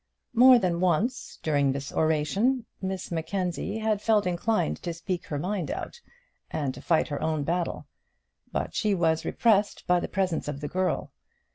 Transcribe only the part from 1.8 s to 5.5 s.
oration Miss Mackenzie had felt inclined to speak her